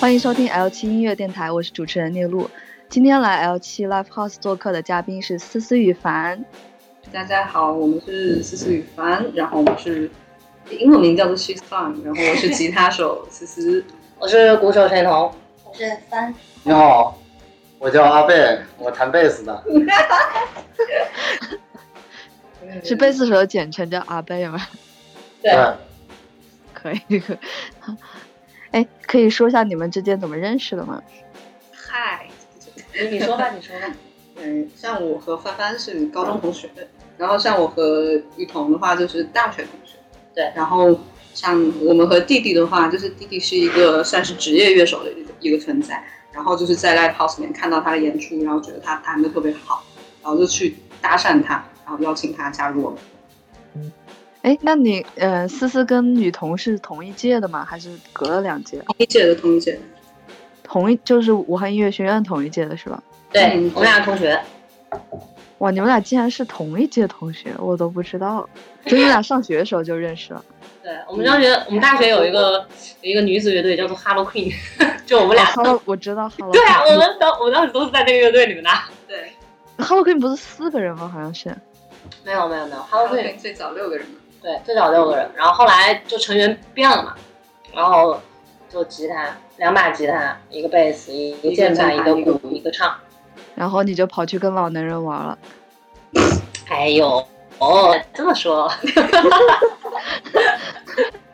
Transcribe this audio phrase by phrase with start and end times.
[0.00, 2.48] 欢迎收听 L 七音乐电台，我是主持人聂璐。
[2.88, 6.42] 今天来 L 七 Live House 做客的嘉宾是思思雨凡。
[7.12, 10.10] 大家好，我们是思思雨凡，然后我们是
[10.70, 13.84] 英文名叫做 She's Fun，然后我是吉他手思思，
[14.18, 15.34] 我是鼓手陈彤，
[15.64, 16.34] 我是帆。
[16.62, 17.18] 你好，
[17.78, 19.62] 我叫阿贝，我弹贝斯的。
[22.82, 24.58] 是贝斯手简称叫阿贝吗？
[25.42, 25.52] 对，
[26.72, 27.38] 可以可以。
[28.72, 31.02] 哎，可以说一下你们之间怎么认识的吗？
[31.72, 32.28] 嗨，
[32.94, 33.86] 你你说吧，你说吧。
[34.42, 36.70] 嗯，像我和帆帆是高中同学，
[37.18, 39.98] 然后像我和雨桐的话就是大学同学。
[40.34, 40.98] 对，然后
[41.34, 49.84] 像我们和弟弟的话，就是弟弟是一个算是职业乐手的一个一个存在，然后就是在 live house 里面看到他的演出，然后觉得他弹的特别好，
[50.22, 53.92] 然后就去搭讪他，然后邀请他加入我们。
[54.42, 57.64] 哎，那你呃，思思跟雨桐是同一届的吗？
[57.64, 58.78] 还是隔了两届？
[58.86, 59.78] 同一届的，同一届。
[60.62, 63.02] 同一就是武汉音乐学院同一届的是吧？
[63.32, 64.40] 对，嗯我们俩同学。
[65.58, 68.48] 哇，你们俩竟然是同一届同学，我都不知道。
[68.86, 70.42] 就你们俩上学的时候就认识了？
[70.82, 72.66] 对，我们上学，我们大学有一个
[73.02, 74.54] 有一个女子乐队叫做 Hello Queen，
[75.04, 75.44] 就我们俩。
[75.44, 76.50] Hello，我知道 Hello。
[76.50, 78.70] 对啊，我们当我们当时都是在那个乐队里面的。
[79.06, 79.32] 对
[79.76, 81.10] ，Hello Queen 不是四个人吗？
[81.12, 81.54] 好像是。
[82.24, 84.14] 没有没有没有，Hello Queen 最早六个人嘛。
[84.42, 87.14] 对最早六个人，然后后来就成员变了嘛，
[87.74, 88.18] 然后
[88.68, 92.94] 就吉他两把吉他，一个贝斯，一个键盘，一个鼓，一个唱。
[93.54, 95.38] 然后你就跑去跟老男人玩了。
[96.68, 97.26] 哎呦，
[97.58, 98.70] 哦，这么说。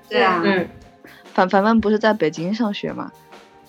[0.09, 0.69] 对啊，嗯，
[1.33, 3.12] 凡凡凡不是在北京上学吗？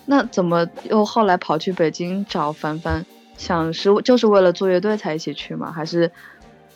[0.06, 3.04] 那怎么又后来跑去北京找凡凡？
[3.36, 5.70] 想是就是为了做乐队才一起去吗？
[5.70, 6.10] 还是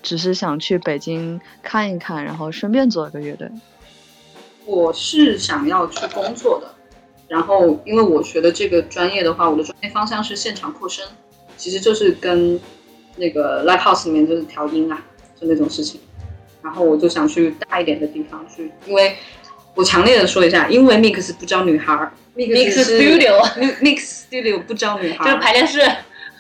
[0.03, 3.49] 只是想去北京看一看，然后顺便做一个乐队？
[4.65, 6.75] 我是想要去工作的，
[7.29, 11.05] 然后因为我学的这个专业的话，我的专业方向是现场扩声，
[11.57, 12.61] 其实就是跟
[13.17, 15.03] 那个 live house 里面就是调音啊，
[15.41, 16.01] 就那种事情。
[16.63, 19.17] 然后我就想去大一点的地方去，因为
[19.75, 23.43] 我强烈的说一下，因为 mix 不招女孩儿 Mix Studio
[23.81, 25.81] mix studio 不招女孩就是，排练室。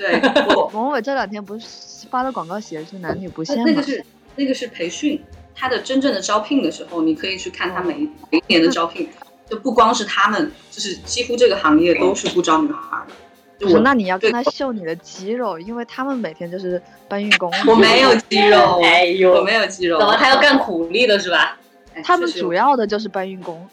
[0.02, 3.64] 对，不王伟这两天不是发的广告写的是男女不限吗？
[3.66, 4.04] 那个是
[4.36, 5.22] 那个是培训，
[5.54, 9.08] 他的真正的招聘的时候，你可以去看他每一每一年的招聘，
[9.48, 13.14] 就不光是他们，就是几乎这个行业都是不招女孩儿的。
[13.58, 17.52] 就是我那你要跟他秀你的肌肉，因为他们每天就是搬运工。
[17.68, 19.98] 我没有肌肉， 哎呦我没有肌肉。
[19.98, 21.58] 怎么他要干苦力的是吧？
[21.94, 23.68] 哎他们主要的就是搬运工，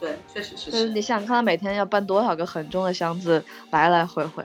[0.00, 0.88] 对，确实是就是是。
[0.94, 4.42] 你想想看，他每天要搬多少个很重的箱子来来回回，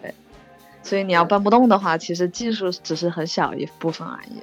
[0.85, 4.37] 所以你要搬不动的话，其实技术只是很小一部分而已。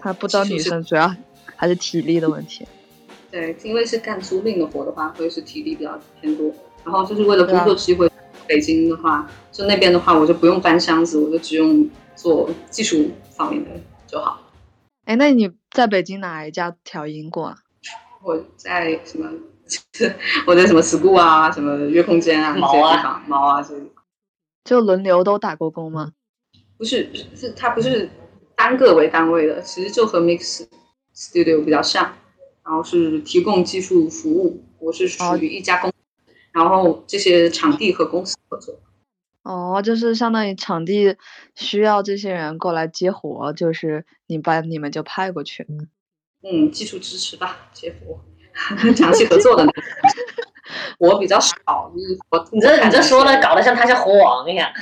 [0.00, 1.14] 他不招女生，主要
[1.54, 2.66] 还是体力的问题。
[3.30, 6.50] 对，因为是干租赁的活的话，会是体力比较偏多。
[6.82, 8.10] 然后就是为了工作机会，
[8.46, 11.86] 北京的话，就那边的话，我就不用搬箱子，我就只用
[12.16, 13.70] 做技术方面的
[14.06, 14.40] 就好。
[15.04, 17.56] 哎，那你在北京哪一家调音过啊？
[18.22, 19.28] 我在什么？
[20.46, 24.01] 我在什么 school 啊，什么约空间啊，这些毛啊地方，猫啊这些地方。
[24.64, 26.12] 就轮流都打过工吗？
[26.78, 28.10] 不是，是它不是
[28.56, 30.66] 单个为单位的，其实就和 Mix
[31.14, 32.16] Studio 比较像，
[32.64, 34.64] 然后是提供技术服务。
[34.78, 35.96] 我是属于一家公司，
[36.50, 38.80] 然后这些场地和公司合作。
[39.44, 41.16] 哦，就是相当于场地
[41.54, 45.66] 需要这些人过来接活，就是你把你们就派过去。
[46.42, 48.20] 嗯，技术支持吧，接活，
[48.94, 49.64] 长期合作的。
[50.98, 51.54] 我比较少，
[51.94, 54.70] 你我你这你这说的搞得像他像猴王一样。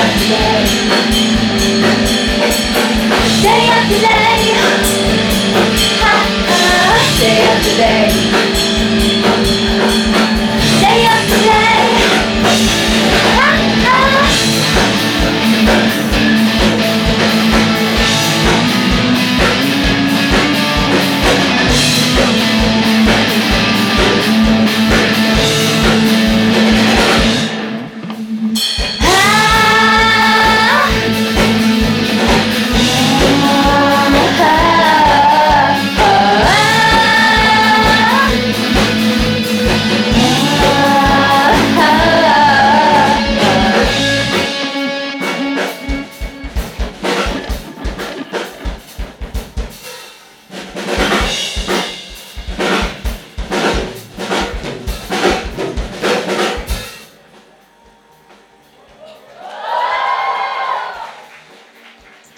[0.00, 0.64] after day.
[3.42, 4.40] Day after day.
[6.02, 6.14] Ha
[6.48, 6.64] ha.
[7.20, 8.49] Day after day.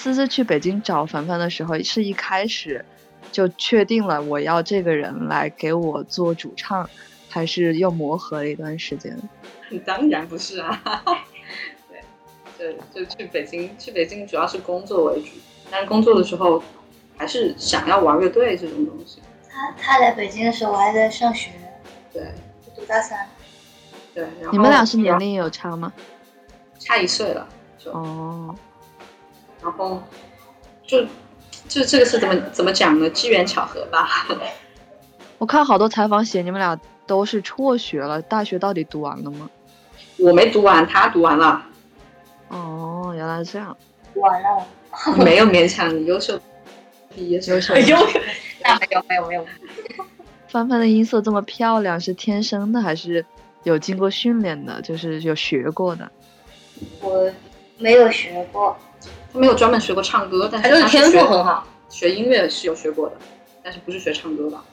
[0.03, 2.85] 思思去北京找凡凡的时候，是一开始
[3.31, 6.91] 就确定了我要这个人来给我做主唱，
[7.29, 9.17] 还是又磨合了一段时间？
[9.87, 10.83] 当然不是啊，
[12.59, 15.29] 对，就就去北京，去北京主要是工作为主，
[15.71, 16.61] 但是工作的时候
[17.17, 19.23] 还是想要玩乐队这种东西。
[19.49, 21.53] 他他来北京的时候，我还在上学，
[22.13, 22.25] 对
[22.75, 23.29] 读大三。
[24.13, 25.93] 对，然后你们俩是年龄有差吗？
[26.81, 27.49] 差一岁了，
[27.79, 28.53] 就哦，
[29.63, 30.03] 然后
[30.87, 31.03] 就
[31.69, 33.09] 就这个是怎么怎么讲呢？
[33.11, 34.27] 机缘巧合吧。
[35.39, 39.49] 我看好多采访写你们俩都是辍学了，大学到底读完了吗？
[40.19, 41.63] 我没读完，他读完了，
[42.49, 43.77] 哦，原来是这样。
[44.15, 44.67] 完了，
[45.25, 46.39] 没有勉强你优秀
[47.15, 47.55] 毕业生。
[47.57, 47.97] 优秀 有，
[48.63, 49.47] 那没有没有没有，
[50.49, 53.25] 帆帆的音色这么漂亮，是天生的还是
[53.65, 54.81] 有经过训练的？
[54.83, 56.09] 就是有学过的？
[57.01, 57.33] 我
[57.79, 58.92] 没有学过，他
[59.33, 61.67] 没有专门学过唱歌，但他就是天赋很好。
[61.89, 63.17] 学音乐是有学过的，
[63.63, 64.65] 但是不是学唱歌吧？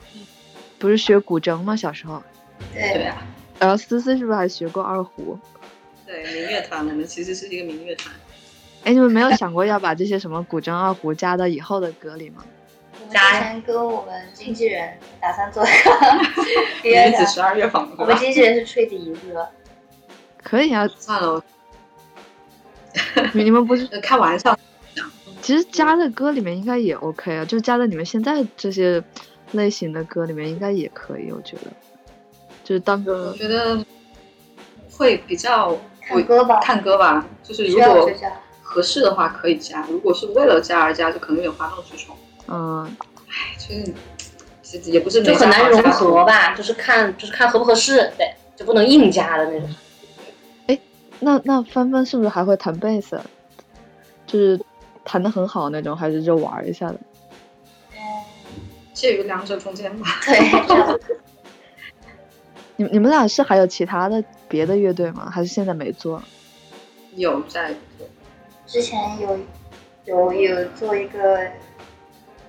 [0.77, 1.75] 不是学古筝吗？
[1.75, 2.21] 小时候。
[2.73, 3.17] 对，对啊，
[3.59, 5.37] 然后思思是不是还学过二胡？
[6.05, 8.13] 对民乐团，我们其实是一个民乐团。
[8.83, 12.43] 哎，你们没有想过要把这些什么古筝、二胡加到以后的歌里吗？
[13.01, 15.91] 我们之前跟我们经纪人打算做一个
[16.81, 18.15] 别的女子，十二乐坊我们？
[18.17, 19.49] 经纪人是吹笛子的，
[20.43, 21.43] 可以啊，算了，我
[23.33, 24.57] 你 你们不是呃 开玩笑。
[25.41, 29.01] 其实加在歌里面应该也 OK 啊，就加在你们现在这些
[29.53, 31.71] 类型的歌里面应该也可以，我觉得，
[32.63, 33.83] 就是当我个觉得
[34.91, 38.09] 会比较看歌吧，看歌吧，就是如果。
[38.71, 42.15] 合适的话可以加，如果是为了加而加，就可能有点哗众取宠。
[42.47, 42.85] 嗯，
[43.27, 43.93] 哎，就是
[44.61, 49.67] 其实也不是就很难融合吧，就是看就是看合不合适，对，就不能硬加的那种。
[51.19, 53.19] 那那帆帆是不是还会弹贝斯？
[54.25, 54.59] 就是
[55.03, 56.99] 弹的很好那种，还是就玩一下的？
[57.91, 57.97] 嗯，
[58.93, 60.07] 介于两者中间吧。
[60.25, 60.99] 对，
[62.77, 65.29] 你你们俩是还有其他的别的乐队吗？
[65.29, 66.21] 还是现在没做？
[67.15, 68.07] 有在做
[68.67, 69.39] 之前有
[70.05, 71.39] 有有做一个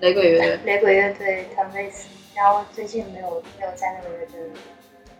[0.00, 4.54] 雷鬼乐队，雷鬼乐队弹贝斯，然后最近没有没有在那个乐队了，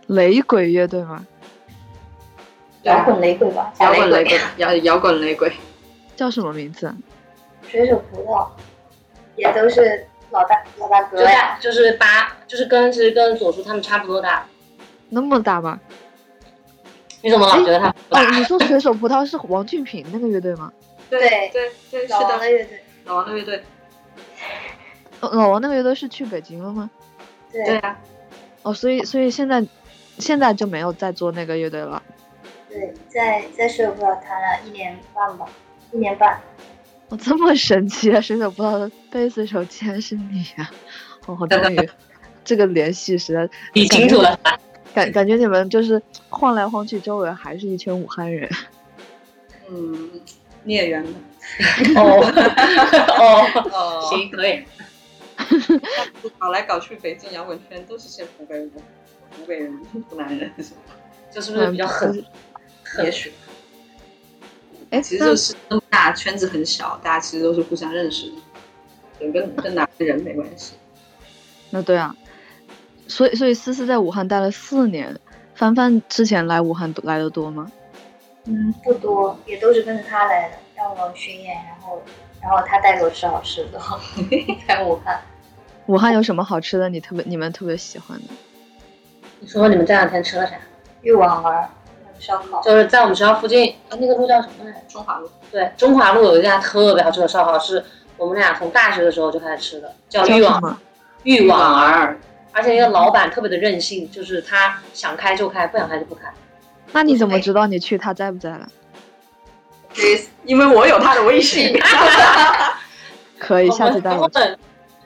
[0.07, 1.25] 雷鬼乐队吗？
[2.83, 5.51] 摇滚雷鬼吧，摇滚雷鬼，摇 摇滚雷鬼。
[6.15, 6.93] 叫什么名字？
[7.67, 8.47] 水手葡萄
[9.35, 14.45] 也都是老大老大哥就呀，就是八，就是跟其实跟左叔他们差不多大。
[15.09, 15.79] 那么大吗？
[17.21, 18.29] 你怎么老觉得他哦，大？
[18.31, 20.71] 你说水手葡萄是王俊平那个乐队吗？
[21.09, 23.63] 对对对，是老王的的，乐队，老王的乐队。
[25.19, 26.89] 哦老王那个乐队是去北京了吗？
[27.51, 27.99] 对对啊，
[28.63, 29.63] 哦，所以所以现在
[30.17, 32.01] 现在就没有再做那个乐队了。
[32.71, 35.45] 对，在在水手不知道弹了一年半吧，
[35.91, 36.39] 一年半。
[37.09, 38.21] 哦，这么神奇啊！
[38.21, 40.71] 水手不知道贝斯手竟然是你呀、
[41.25, 41.89] 哦，我终于
[42.45, 44.39] 这个联系实在理清楚了。
[44.93, 48.49] 感感觉你们就是晃来晃去，周围还是一群武汉人。
[49.69, 50.21] 嗯，
[50.63, 51.11] 孽缘的。
[51.99, 52.21] 哦
[53.17, 54.63] 哦，哦行，可以。
[56.37, 58.71] 搞来搞去，北京摇滚圈都是些湖北人，
[59.37, 59.77] 湖北人、
[60.09, 60.49] 湖南人，
[61.29, 62.23] 就是不是比较狠？
[63.03, 63.31] 也许。
[64.89, 68.35] 哎，其实就是那么大圈子很小，大家其实都是互相认识的，
[69.19, 70.73] 对，跟跟哪个人没关系。
[71.69, 72.13] 那对啊，
[73.07, 75.17] 所以所以思思在武汉待了四年，
[75.55, 77.71] 帆帆之前来武汉来的多吗？
[78.43, 82.01] 嗯，不多，也都是跟着他来的，让我巡演，然后
[82.41, 83.79] 然后他带着我吃好吃的，
[84.67, 85.21] 在武汉。
[85.85, 86.89] 武汉有什么好吃的？
[86.89, 88.33] 你特别你们特别喜欢的？
[89.39, 90.55] 你说你们这两天吃了啥？
[91.01, 91.67] 玉碗儿那个
[92.21, 94.77] 烧烤，就是在我们学校附近，啊那个路叫什么来着？
[94.87, 97.83] 中华路，对，中华路有一家特别好吃的烧烤，是
[98.15, 100.79] 我们俩从大学的时候就开始吃的，叫叫什玉网么？
[101.23, 102.19] 玉网儿。
[102.53, 106.23] 而且那个老板特别的任性，就是他想开就开，不想开就不开。
[106.91, 108.67] 那你怎么知道你去他在不在了？
[109.93, 111.73] 对，因为我有他的微信。
[113.39, 114.27] 可以，下次带我。
[114.27, 114.59] 们，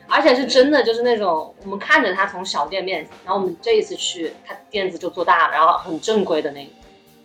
[0.07, 6.73] 而且是真的，就是那种我们看着他从小店面，然后我们这一次去，他店子就做大了，然后很正规的那种，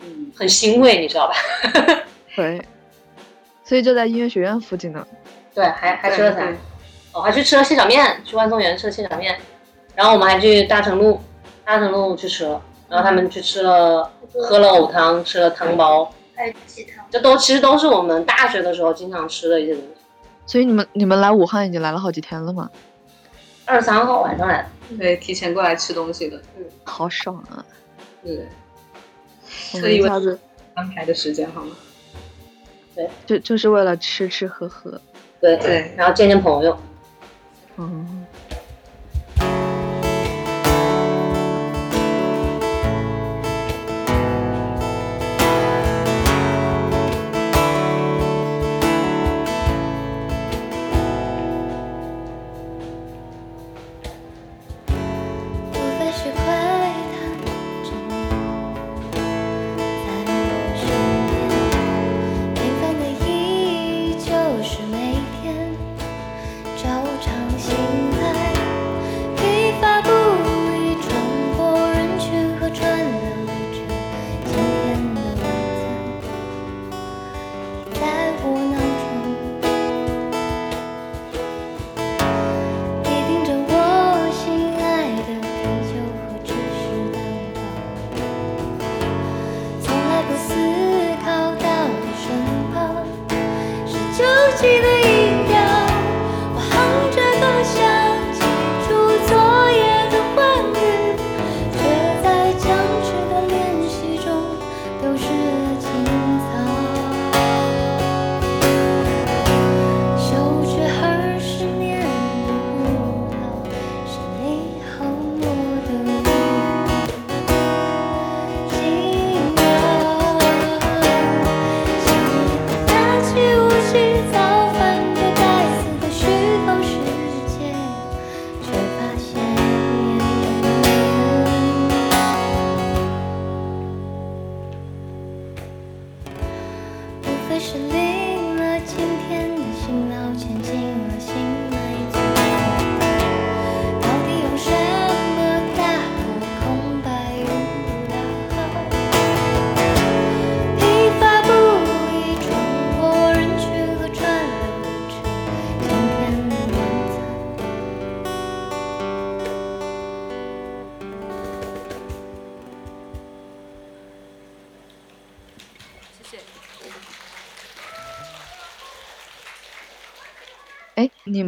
[0.00, 1.34] 嗯，很欣慰，你知道吧？
[2.36, 2.62] 对。
[3.64, 5.06] 所以就在音乐学院附近呢。
[5.54, 6.56] 对，还还吃了啥对？
[7.12, 9.38] 哦，还去吃了蟹脚面，去万松园吃了蟹脚面，
[9.94, 11.20] 然后我们还去大成路，
[11.64, 14.10] 大成路去吃了，然后他们去吃了，
[14.48, 17.04] 喝了藕汤，吃了汤包，还有鸡汤。
[17.10, 19.88] 这都其实都是我们大学的时候经常吃的一些东西。
[20.46, 22.68] 所以你们你们来武汉已经来了好几天了吗？
[23.66, 27.64] 二十三号晚上来的，对，提前过来吃东西的，嗯好爽啊！
[28.24, 28.48] 对，
[29.74, 30.38] 我特意为们一下子
[30.74, 31.76] 安排的时间好吗？
[32.94, 35.00] 对就就是为了吃吃喝喝。
[35.40, 36.76] 对对然后见见朋友。
[37.78, 38.26] 嗯，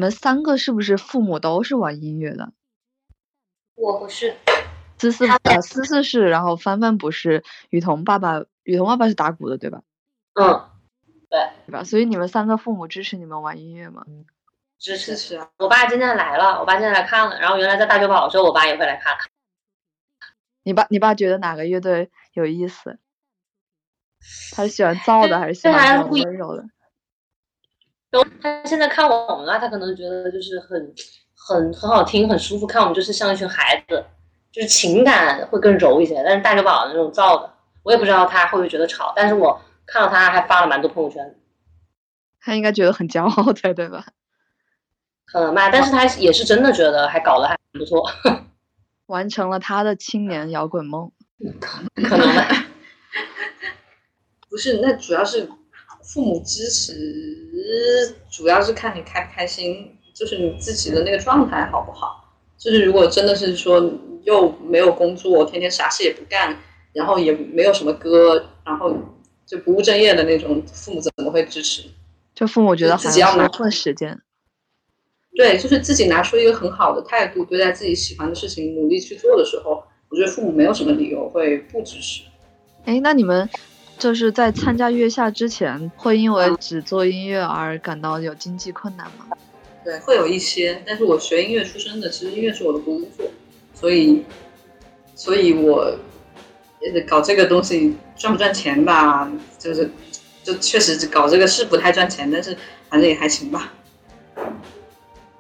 [0.03, 2.53] 们三个是不是父母都是玩音乐的？
[3.75, 4.37] 我不是，
[4.99, 9.83] 思思呃思思是，然后帆帆不是，雨桐爸爸雨桐爸爸是打鼓的对吧？
[10.35, 10.69] 嗯，
[11.31, 11.85] 对对吧？
[11.85, 14.05] 所以你们三个父母支持你们玩音乐吗？
[14.79, 15.13] 支持。
[15.13, 19.17] 支持啊，我爸今天来了，我爸今天来看了，然后原来在大酒保的时候，我爸也会来看。
[20.65, 22.99] 你爸你爸觉得哪个乐队有意思？
[24.55, 26.65] 他是喜欢 燥的还是喜欢温柔的？
[28.13, 30.95] 然后他现在看我们了，他可能觉得就是很
[31.35, 34.05] 很很好听，很舒服，看我们就是像一群孩子，
[34.53, 36.23] 就是情感会更柔一些。
[36.25, 37.53] 但是大久保的那种造的，
[37.83, 41.35] 我也不知道他会不会觉得吵，但是我看到他还发了蛮多朋友圈，
[42.39, 44.05] 他应该觉得很骄傲才对吧？
[45.25, 48.07] 可能吧，但是他也是真的觉得还搞得还不错，
[49.07, 51.11] 完成了他的青年摇滚梦。
[52.03, 52.45] 可能吧。
[54.51, 55.49] 不是，那主要是
[56.13, 62.35] 父母支持，主要是看你开不开心，就是你自己的那个状态好不好。
[62.59, 63.93] 就是如果真的是说
[64.25, 66.59] 又没有工作，天天啥事也不干，
[66.93, 68.95] 然后也没有什么歌，然后
[69.47, 71.85] 就不务正业的那种，父母怎么会支持？
[72.35, 74.21] 就父母觉得好像自己要拿是混时间。
[75.35, 82.25] 对，就是自己拿出一个很好的态度对待自己喜欢的事情，努力去做的时候，我觉得父母没有什么理由会不支持。
[82.85, 83.49] 哎，那你们
[84.03, 89.27] 就是在参加月下之前，会因为只做音乐而感到有经济困难吗？
[89.85, 93.31] 对，会有一些，但是我学音乐出身的，其实音乐是我的工作，
[93.73, 94.25] 所以，
[95.15, 95.97] 所以我
[96.81, 99.89] 呃搞这个东西赚不赚钱吧，就是
[100.43, 103.73] 就确实搞这个是不太赚钱，但是反正也还行吧，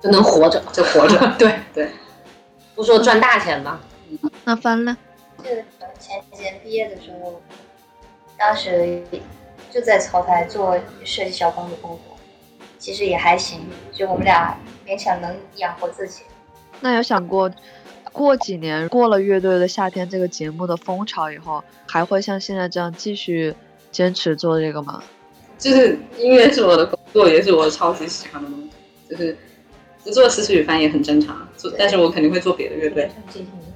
[0.00, 1.18] 就能活着，就活着。
[1.36, 1.90] 对对，
[2.76, 3.80] 不说赚大钱吧。
[4.44, 4.96] 那翻呢？
[5.42, 5.64] 记得
[5.98, 7.42] 前几年毕业的时候，
[8.44, 9.00] 当时
[9.70, 12.16] 就在草台做设计小工的工作，
[12.76, 13.60] 其实也还行，
[13.92, 16.22] 就我们俩勉强能养活自己。
[16.80, 17.48] 那有想过，
[18.12, 23.54] 过几年过了《乐队的夏天》这个节目的风潮以后，还会像现在这样继续
[23.92, 25.00] 坚持做这个吗？
[25.56, 28.70] 就是音乐是我的工作，也是我超级喜欢的东西，
[29.08, 29.51] 就是不
[30.10, 33.10] 做四词语翻也很正常，做但是我肯定会做别的乐队。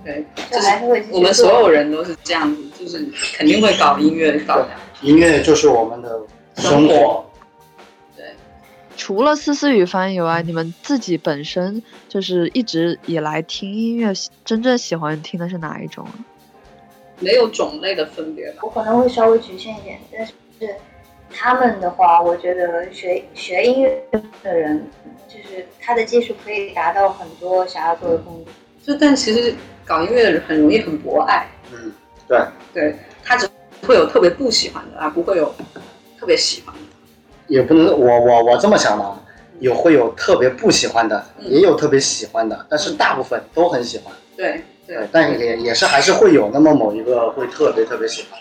[0.05, 3.07] 对，就就是我们所有人都是这样子，就是
[3.37, 4.67] 肯定会搞音乐，搞
[5.03, 6.21] 音乐就是我们的
[6.57, 7.25] 生活。
[8.17, 8.25] 对
[8.97, 14.13] 除了思思与帆以外，你们自己本身就是一直以来听音乐，
[14.45, 16.15] 真正喜欢听的是哪一种啊？
[17.19, 18.59] 没有种类的分别吧。
[18.63, 20.33] 我可能会稍微局限一点，但是
[21.33, 24.03] 他们的话，我觉得学学音乐
[24.43, 24.89] 的人，
[25.29, 28.53] 就是他的技术可以达到很多想要做的工作。
[28.83, 31.93] 就但其实搞音乐的人很容易很博爱，嗯，
[32.29, 32.41] 对，
[32.73, 33.49] 对他只
[33.87, 35.53] 会有特别不喜欢的，而不会有
[36.19, 36.81] 特别喜欢的。
[37.49, 39.21] 也不能我我我这么想的啊，
[39.61, 44.15] 有会有特别不喜欢的，嗯也有特别喜欢的，但是大部分都很喜欢。
[44.37, 48.41] 对对对，，但也也是还是会有那么某一个会特别特别喜欢。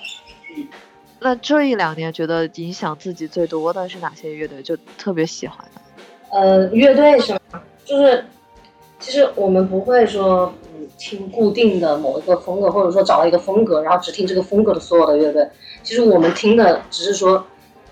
[1.26, 4.62] 那这一两年觉得影响自己最多的是哪些乐队？
[4.62, 5.82] 就特别喜欢的？
[6.30, 7.40] 呃，乐队是吗？
[7.84, 8.24] 就是
[9.00, 15.50] 其实我们不会说嗯听固定的某一个风格，或者说找到一个风格，然后只听这个风格的所有的乐队。
[15.82, 17.44] 其实我们听的只是说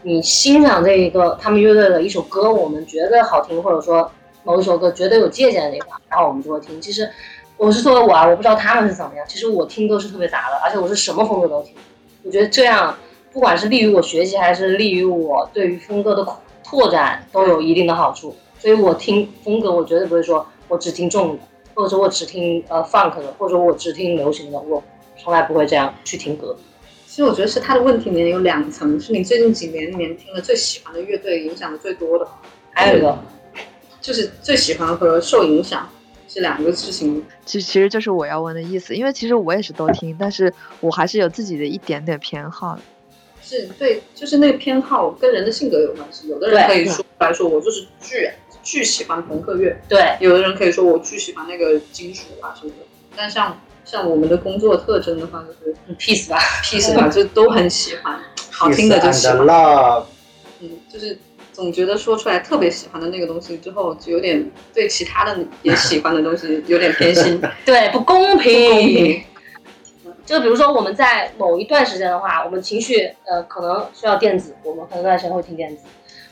[0.03, 4.11] 你欣赏这一个他们乐队的一首歌，我们觉得好听，或者说
[4.43, 6.79] 某一首歌觉得有借鉴的地方，然后我们就会听。
[6.79, 7.09] 其实
[7.57, 9.25] 我是作为我啊，我不知道他们是怎么样。
[9.27, 11.73] 其实我听歌是特别杂的，而且我是什么风格都听。
[12.21, 12.95] 我觉得这样
[13.33, 16.25] 不管是利于我学习，还是利于我对于风格的
[16.63, 18.35] 拓展，都有一定的好处。
[18.59, 21.43] 所以我听风格，我绝对不会说我只听重的，
[21.73, 24.81] 或者说我只听呃 funk 的，或者我只听流行的，我
[25.17, 26.55] 从来不会这样去听歌。
[27.07, 32.27] 其实我觉得是他的问题里面有两层，是你最近几年里面听了最喜欢的乐队影响的最多的，
[32.71, 33.17] 还有一个，
[33.99, 35.89] 就是最喜欢和受影响
[36.27, 37.23] 是两个事情。
[37.45, 42.81] 其其实就是我要问的意思，因为其实我也是都听，但是我还是有自己的一点点偏好的。
[43.59, 46.27] 是对，就是那个偏好跟人的性格有关系。
[46.27, 48.29] 有的人可以说来说，我就是巨
[48.63, 52.85] 巨喜欢朋克乐，对，有的人可以说我巨喜欢那个金属啊什么的。
[53.15, 59.47] 但像像我们的工作特征的话，就是嗯 peace 吧， peace 吧，就都很喜欢，好听的就喜 Peace 欢。
[59.47, 60.03] love，
[60.61, 61.17] 嗯，就是
[61.51, 69.23] 总觉得说出来特别喜欢的那个东西之后，就有点对其他的也喜欢的东西有点偏心， 对，不公公平。
[70.25, 75.83] 就比如说我们在某一段时间的话，我们情绪呃可能需要电子，我们可能段时间会听电子，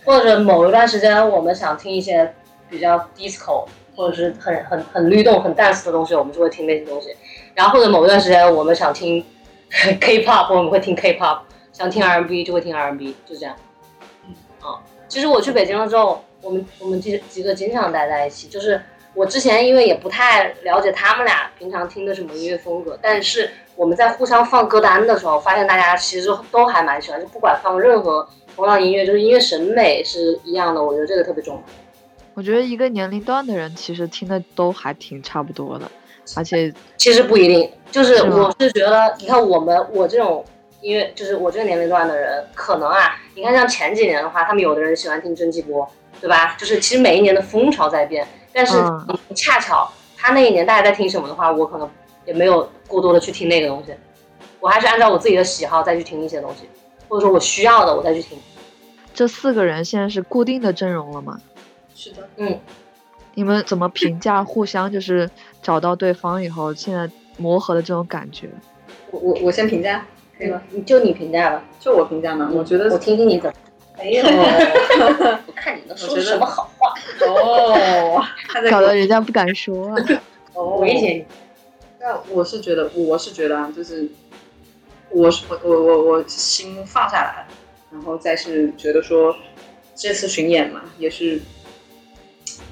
[0.05, 2.33] 或者某一段时间我们想听一些
[2.69, 7.09] 比较 disco 或者是很很很律动、很 dance 的东西，我们就会听那些东西。
[7.53, 9.23] 然后或者某一段时间我们想听
[9.99, 11.39] K-pop，我们会听 K-pop，
[11.73, 13.55] 想听 R&B 就会听 R&B，就这样。
[14.25, 18.81] 嗯啊，其实我去北京了之后，我们我们几几个经常待在一起，就是
[19.13, 23.51] 我之前因为也不太了解他们俩平常听的什么音乐风格，但是
[23.81, 31.63] 我们在互相放歌单的时候，发现大家其实都还蛮喜欢，就不管放任何同样音乐，就是音乐审美是一样的，我觉得这个特别重要。
[32.35, 35.89] 我觉得一个年龄段的人其实听的都还挺差不多的，
[36.35, 40.45] 而且 其实不一定，就是我是觉得，你看我们我这种
[40.81, 45.89] 音乐，就是我这个年龄段的人，可能啊，你看像前几年的话，他们有的人喜欢听蒸汽波，
[46.19, 46.55] 对吧？
[46.55, 51.89] 就是其实每一年的风潮在变，但是嗯恰巧他那一年大家在听什么的话，我可能
[52.25, 53.93] 也没有过多的去听那个东西，
[54.59, 56.69] 我还是按照我自己的喜好再去听一些东西，
[57.07, 58.37] 或者说我需要的我再去听。
[59.13, 61.39] 这四个人现在是固定的阵容了吗？
[61.95, 62.59] 是的，嗯
[63.33, 65.29] 你们怎么评价互相就是
[65.61, 68.49] 找到对方以后，现在磨合的这种感觉？
[69.11, 70.05] 我我我先评价，
[70.37, 70.61] 可以吗？
[70.69, 73.55] 你就你评价吧，就我评价嘛，我觉得我听听你怎么。
[73.97, 74.21] 哎呦，
[75.47, 76.93] 我看你能说出什么好话，
[77.27, 79.95] 哦，他在搞得人家不敢说啊。
[80.53, 81.25] 哦威胁你。
[82.01, 84.09] 那我是觉得，我是觉得啊，就是
[85.09, 87.45] 我是我我我我心放下来，
[87.91, 89.35] 然后再是觉得说
[89.95, 91.39] 这次巡演嘛，也是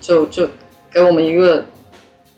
[0.01, 0.49] 就就
[0.91, 1.63] 给我们一个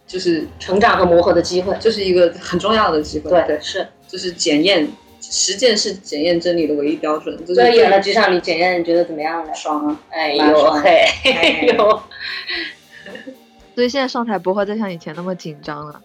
[0.06, 1.74] 就是成长和磨合的机会。
[1.80, 3.88] 就是一个很重要的机会，对，对是。
[4.08, 9.56] 就是检验实践是检验真理的唯一标准，就是所以演了几场，你检验你觉得怎么样呢？
[9.56, 9.98] 爽啊！
[10.10, 10.90] 哎呦嘿，
[11.24, 12.02] 哎 哎呦，
[13.74, 16.02] 所以现在上台不会再像以前那么紧张了。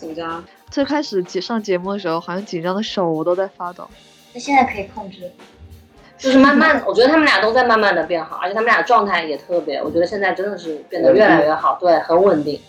[0.00, 3.86] 紧张，最开始节上节目的时候，好像紧张的手都在发抖。
[4.32, 5.30] 那现在可以控制。
[6.16, 12.60] 就是慢慢，我觉得他们俩都在慢慢的变好，而且他们俩状态也特别，我觉得现在真的是变得越来越好，对，很稳定，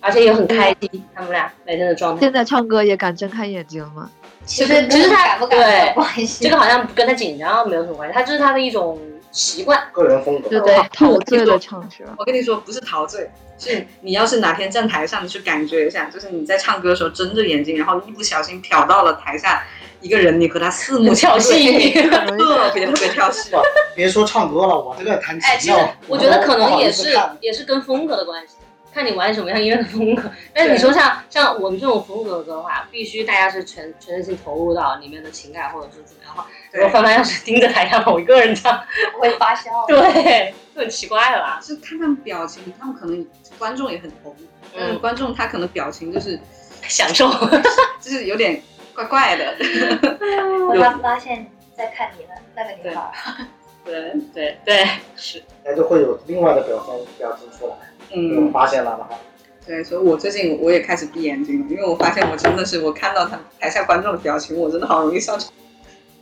[0.00, 2.32] 而且也很开心，他们俩每天的状态现。
[2.32, 4.10] 在唱歌也敢睁开眼睛了吗？
[4.46, 6.44] 其实其实他敢不敢没有关系。
[6.44, 8.98] 这个好像跟他紧张没有什么关系，他这是他的一种
[9.34, 9.78] 习惯。
[9.92, 10.48] 个人风格。
[10.48, 12.14] 对对哦陶醉的唱是吧？
[12.16, 19.62] 我跟你说，不是陶醉，是你要是哪天站台上，你去感觉一下，就是你在唱歌的时候睁着眼睛，然后一不小心瞟到了台下
[20.00, 23.50] 一个人，你和他四目 跳戏特别特别跳戏。
[23.94, 28.54] 别说唱歌了，我这个弹哎，其实琴，我觉得可能也是也是跟风格的关系，
[28.94, 30.30] 看你玩什么样音乐的风格。
[30.54, 39.84] 但是你说像像我们这种风格的歌的话，必须大家是全全身心投入到里面的情感或者是怎么样的话，如果对，范范要是盯着台下某一个人这样， 不会发笑。
[39.88, 41.60] 对，就很奇怪了啦。
[41.60, 43.26] 是看他们表情，他们可能
[43.58, 46.38] 观众也很投入，但是嗯，观众他可能表情就是
[46.82, 47.28] 享受。
[48.00, 48.62] 就是有点
[48.94, 49.56] 怪怪的。
[50.68, 53.46] 我他发现在看你了，那个女孩。
[53.84, 55.42] 对，对对，是。
[55.62, 57.74] 那就会有另外的表现表情出来。
[58.10, 59.18] 我嗯，发现了的话，
[59.66, 65.52] 对，所以我最近我也开始闭眼睛了，因为我发现我真的是我看到他台下观众的表情，我真的好容易笑场。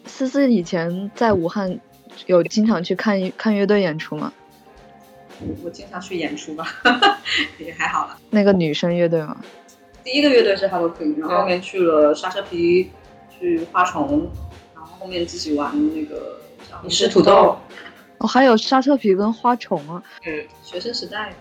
[0.07, 1.79] 思思以前在武汉
[2.27, 4.33] 有经常去看看乐队演出吗？
[5.65, 6.67] 我经常去演出吧，
[7.59, 8.17] 也还好了。
[8.31, 9.37] 那个女生乐队吗？
[10.05, 12.91] 第一个乐队是 Hello Queen，然后后面去了刹车皮，
[13.31, 14.31] 去花虫，
[14.75, 17.57] 然后后面自己玩那个叫你是土豆，
[18.19, 21.33] 哦，还有刹车皮跟花虫啊，嗯，学生时代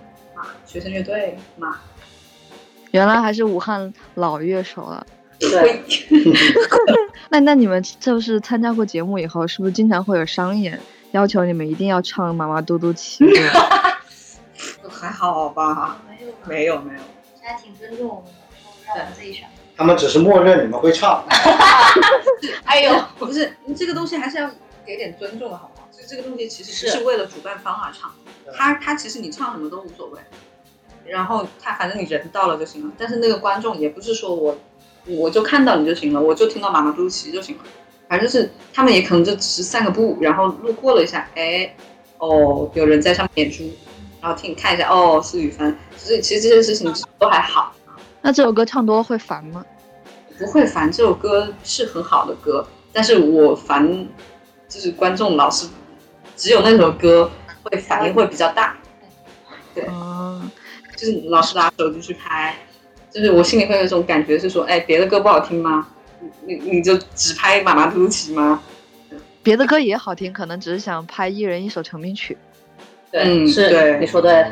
[0.42, 1.78] 嘛，学生乐队嘛，
[2.90, 5.06] 原来还是武汉老乐手了。
[5.40, 5.82] 对，
[7.30, 10.80] 那那你们就是参加过节目以后，是不是经常会有商演
[11.12, 13.24] 要求你们一定要唱《妈妈嘟嘟骑
[14.90, 16.00] 》？还好吧？
[16.08, 17.00] 没有吧，没有没有，
[17.42, 18.32] 还挺尊重我们的，
[18.88, 19.48] 让我们自己选。
[19.76, 21.24] 他们只是默认你们会唱。
[22.66, 24.48] 哎呦，不是这个东西还是要
[24.86, 25.71] 给点尊重的好
[26.08, 28.12] 这个东西其实不是是为了主办方而唱，
[28.56, 30.20] 他他其实你唱什么都无所谓，
[31.06, 32.94] 然后他反正你人到了就行了。
[32.98, 34.58] 但是那个观众也不是说我
[35.08, 37.64] 我就看到你就行了，我就听到妈妈嘟奇就行了，
[38.08, 41.76] 反正就是他们也可能就只是散个步，然后路过了一下，哎，
[42.18, 43.70] 哦，有人在上面演出，
[44.22, 47.74] 然后听看一下，哦，是雨帆，所以其实这些事情都还好。
[48.22, 49.66] 那这首歌唱多了会烦吗？
[50.38, 54.08] 不会烦，这首歌是很好的歌，但是我烦
[54.68, 55.68] 就是观众老是
[56.42, 57.30] 只有那首歌
[57.62, 58.76] 会反应会比较大，
[59.76, 60.42] 对哦，
[60.98, 62.56] 就是老是拿手机去拍，
[63.12, 65.88] 就是我心里会有一种感觉是说，哎，别的歌不好听吗？
[66.48, 68.60] 你你你就只拍妈妈嘟奇吗？
[69.44, 72.36] 别的歌也好听，可能只是想拍一人一首成名曲。
[73.12, 74.44] 对，嗯是对你说对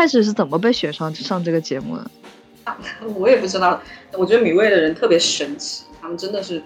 [0.00, 2.10] 开始是怎么被选上上这个节目的？
[3.16, 3.78] 我也不知道，
[4.12, 6.62] 我觉得米未的人特别神奇，他们真的是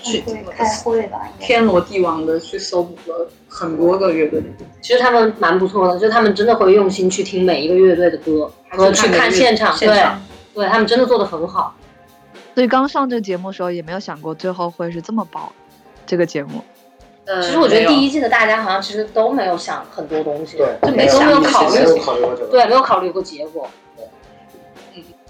[0.00, 1.28] 去会开会吧？
[1.40, 4.40] 天罗地网的去搜捕了很多个乐队，
[4.80, 10.22] 其实他们蛮不错的，就他们真的会用心去听每一个乐队的歌还和去看现场，现场
[10.54, 11.74] 对，对他们真的做的很好。
[12.54, 15.52] 所以刚上这个节目的时候，也没有想过最后会是这么爆
[16.06, 16.62] 这个节目。
[17.26, 22.46] 呃，其实我觉得第一季的大家好像其实都没有想很多东西，对，就没想没都没有考虑没有考虑过。
[22.46, 23.68] 对，没有考虑过结果。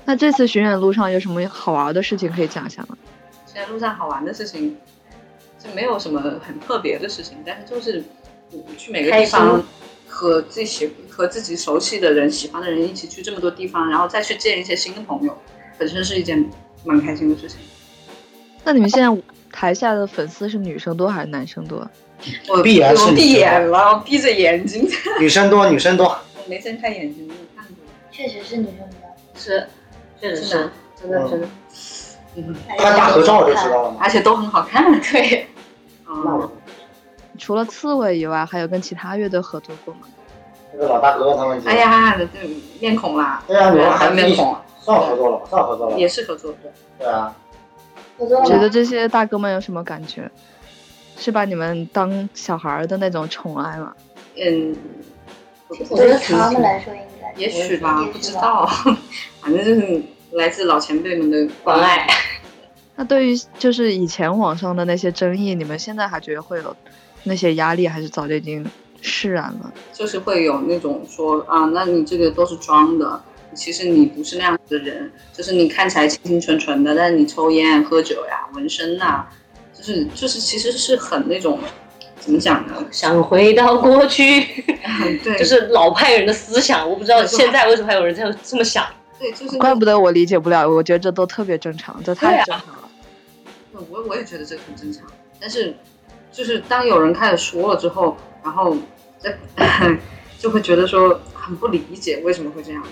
[0.04, 2.96] 那这次巡演路上有什么好玩的事情可以讲一下吗？
[3.44, 4.76] 现在路上好玩的事情，
[5.58, 8.04] 就没有什么很特别的事情，但是就是
[8.76, 9.62] 去每个地方
[10.06, 15.36] 和自己喜和自己熟悉的人、喜欢的人一起去这么多地方，然后再去见一些新的朋友，
[15.78, 16.48] 本身是一件
[16.84, 17.58] 蛮开心的事情。
[18.62, 19.08] 那你们现在
[19.56, 21.88] 台下的粉丝是女生多还是男生多？
[22.46, 24.86] 我必然是我闭眼了，我闭着眼睛，
[25.18, 26.04] 女生多，女生多。
[26.08, 27.74] 我没睁开眼睛，没有看过。
[28.10, 29.08] 确实是女生多。
[29.34, 29.66] 是，
[30.20, 31.48] 确实真的是，真的真的。
[32.34, 33.96] 嗯，他打合照就知道了嘛。
[33.98, 34.92] 而且都很好看。
[35.00, 35.46] 对，
[36.06, 36.52] 嗯 那我，
[37.38, 40.00] 除了刺猬以外，还有跟其他乐队合作过吗？
[40.74, 42.26] 那个老大哥他们哎，呀，这
[42.78, 45.46] 面孔啦，对啊，你们还有面孔，算合作了吧？
[45.48, 45.98] 算合作了。
[45.98, 46.70] 也是合作对。
[46.98, 47.34] 对啊，
[48.46, 50.30] 觉得这些大哥们有什么感觉？
[51.18, 53.94] 是把你们当小孩儿的那种宠爱吗？
[54.36, 54.76] 嗯，
[55.68, 58.18] 我觉得他们来说应该也许吧，不。
[58.18, 58.66] 知道，
[59.40, 60.02] 反正就是
[60.32, 62.06] 来自老前辈们的关爱。
[62.96, 66.76] 那对于就是以前网上的那些争议，你们现在还觉得会有
[67.24, 68.66] 那些压力，还是早就已经
[69.00, 69.72] 释然了？
[69.94, 73.22] 就是会有那种说啊，那你这个都是装的，
[73.56, 79.24] 其实你不是那样子的人，就是你看起来清清纯纯的，但是你抽烟、喝酒呀、纹身呐，
[79.72, 81.58] 就是就是其实是很那种
[82.20, 82.74] 怎么讲呢？
[82.90, 84.40] 想回到过去，
[85.24, 86.88] 对，就是老派人的思想。
[86.88, 88.86] 我不知道现在为什么还有人这样这么想。
[89.18, 92.88] 对，就是怪不得我理解不了，我觉得这都特别正常，这太正常了。
[93.90, 95.04] 我我也觉得这很正常，
[95.40, 95.74] 但是
[96.32, 98.76] 就是当有人开始说了之后，然后
[99.18, 99.34] 这
[100.38, 102.90] 就会觉得说很不理解为什么会这样子。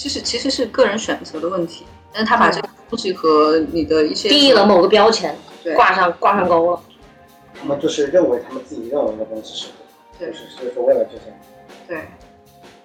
[0.00, 6.82] 其实其实是个人选择的问题，但是他把这个东西和你的一些定义了某个标签，对挂上挂上钩了。
[7.60, 9.66] 他们就是认为他们自己认为的东西是
[10.18, 11.24] 对就是就是为了这些。
[11.86, 12.08] 对，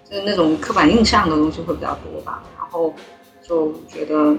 [0.09, 2.93] 就是那种刻板印象的东西会比较多吧，然后
[3.41, 4.35] 就觉得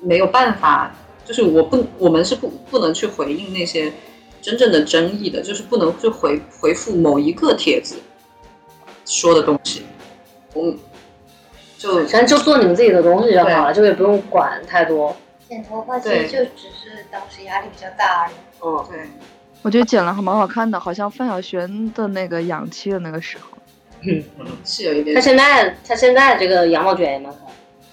[0.00, 0.90] 没有办法，
[1.26, 3.92] 就是我不，我们是不不能去回应那些
[4.40, 7.96] 真正的争议的，就是不能去回回复某一个帖子
[9.04, 9.82] 说的东西，
[10.54, 10.78] 我们
[11.78, 15.14] 就反正就做你们自己的东西就好了，就也不用管太多。
[15.48, 18.32] 剪头发其实就只是当时压力比较大而已。
[18.60, 19.08] 嗯，对，
[19.62, 23.56] 我觉得剪了还蛮好看的，好像范晓萱的那个氧气的那个时候。
[24.02, 24.22] 嗯
[24.64, 27.52] 是有一点他，现在他现在这个羊毛卷也蛮可爱。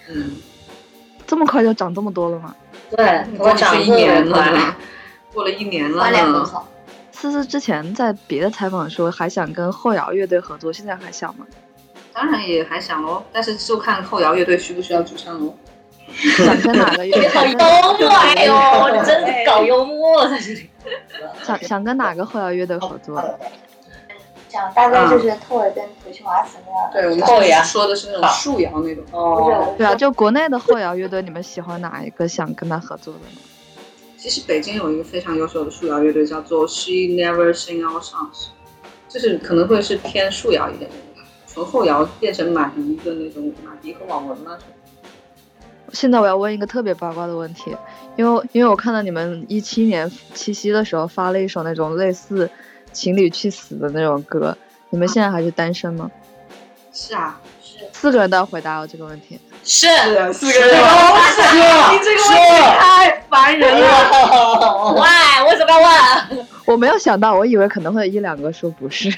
[0.10, 0.36] 嗯，
[1.26, 2.56] 这么快就长这么多了吗？
[2.96, 4.78] 对，头发过去一长得特别年了。，
[5.34, 6.68] 过了一年了发量很，好，
[7.12, 11.46] 思思之前在别的采访说还想跟后摇乐队合作，现在还想吗？
[12.14, 15.56] 当然也还想喽，但是就看后摇乐队需不需要主唱喽。
[16.38, 17.28] 想跟哪个乐队？
[17.34, 20.70] 好幽默哎呦，你真的搞幽默在这里。
[21.44, 23.16] 想想跟哪个后摇乐队合作？
[24.50, 26.92] 想大概就是透尔跟土西瓦斯那样。
[26.94, 29.04] 对，我们后摇说的是那种树摇那种。
[29.12, 32.28] 哦，对啊，就国内的后摇乐队，你们喜欢哪一个？
[32.28, 33.42] 想跟他合作的呢？
[34.16, 38.50] 其实北京有一个非常优秀的树摇乐队，叫做 She Never Sing Our Songs，
[39.10, 40.92] 就是可能会是偏树摇一点
[41.54, 44.58] 从后摇变成马迪的那种马迪和网文吗。
[45.92, 47.76] 现在我要问一个特别八卦的问题，
[48.16, 52.50] 因为因为我看到你们一七年七夕的时候发了一首那种类似
[52.92, 54.58] 情侣去死的那种歌，
[54.90, 56.10] 你们现在还是单身吗？
[56.92, 59.40] 是啊，是四个人都要回答我这个问题。
[59.64, 60.82] 是是四个人是
[61.54, 64.94] 你这个问题太烦人了。
[64.94, 66.48] 喂，为什么要问？
[66.66, 69.12] 我没有想到，我以为可能会有一两个说不是。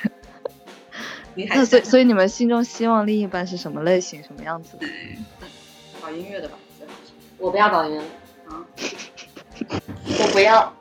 [1.36, 4.88] 你还那所以所以你们心中希望另一半是什么类型、什么样子的？
[6.02, 6.56] 搞音乐的吧？
[7.38, 8.02] 我不要搞音乐，
[8.48, 8.66] 啊，
[10.20, 10.74] 我不要。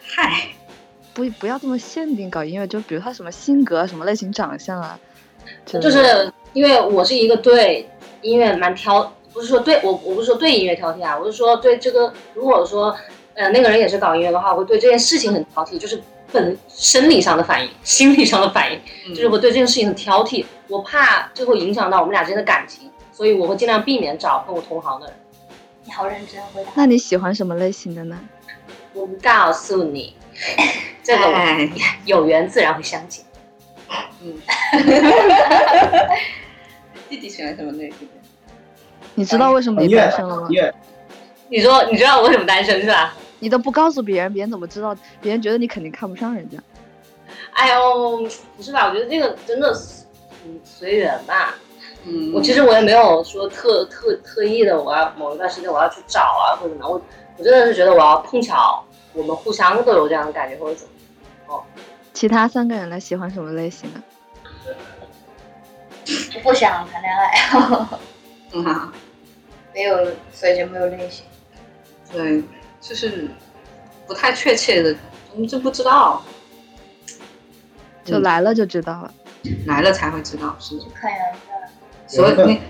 [0.00, 0.48] 嗨，
[1.12, 4.98] 不不要这么限定搞音乐，就比如他什么性格、啊、什么类型、长相啊，
[5.66, 7.86] 就是因为我是一个对
[8.22, 12.96] 音乐蛮挑，不是说对我我不是说对音乐挑剔啊，我是说对这个，如果说
[13.34, 16.02] 呃那个人也是搞音乐的话，我会对这件事情很挑剔，就是
[16.36, 25.16] 本生理上的反应、心理上的反应，嗯就是我对这件事情很挑剔，我怕这会影响到我们俩之间的感情，所以我会尽量避免找跟我同行的人。
[25.84, 26.70] 你好认真回答。
[26.74, 28.18] 那你喜欢什么类型的呢？
[28.92, 30.14] 我不告诉你，
[31.02, 31.68] 这个哎
[32.04, 33.24] 有缘自然会相见。
[34.22, 34.34] 嗯。
[37.08, 38.14] 弟弟喜欢什么类型的？
[39.14, 40.48] 你知道为什么你单身了吗
[41.48, 43.14] 你说你知道我为什么单身是吧？
[43.38, 44.96] 你都不告诉别人，别人怎么知道？
[45.20, 46.58] 别人觉得你肯定看不上人家。
[47.52, 48.18] 哎呦，
[48.56, 48.88] 不是吧？
[48.88, 50.04] 我觉得这个真的是
[50.44, 51.54] 嗯随缘吧。
[52.04, 56.90] 嗯，我其实我也没有说特特特意的，我要某一段时间我要去找啊或者怎么样。
[56.90, 57.00] 我
[57.36, 61.54] 我真的是觉得我要碰巧我们互相都有这样的感觉或者怎么。
[61.54, 61.62] 哦
[62.12, 64.00] 其他三个人呢喜欢什么类型的？
[66.42, 67.88] 不想谈恋爱，
[68.54, 68.92] 嗯，
[69.74, 69.96] 没有，
[70.32, 71.26] 所以就没有类型。
[72.10, 72.42] 对，
[72.88, 73.28] 就是
[74.06, 74.94] 不太确切的，
[75.34, 76.22] 我们就不知道，
[78.04, 79.12] 就来了就知道了。
[79.66, 80.84] 来了才会知道，是的。
[80.94, 81.40] 看缘分。
[82.06, 82.60] 所以 你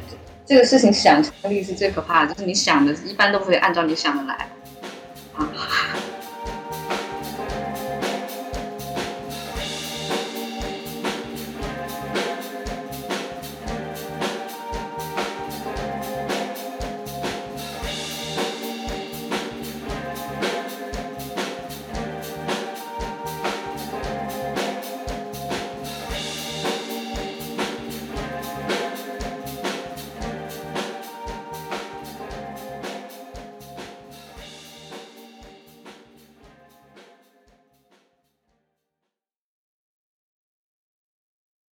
[0.47, 4.49] 这个事情想成立是最可怕的，就是你想的一般都不会按照你想的来。